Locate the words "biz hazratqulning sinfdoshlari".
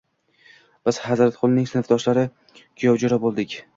0.89-2.25